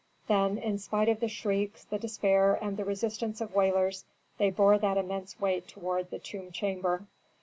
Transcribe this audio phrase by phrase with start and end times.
[0.27, 4.03] Then, in spite of the shrieks, the despair, and the resistance of wailers,
[4.39, 7.05] they bore that immense weight toward the tomb chamber.